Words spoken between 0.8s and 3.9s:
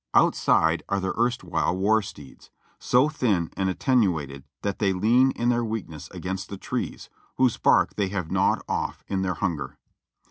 are the erstwhile war steeds, so thin and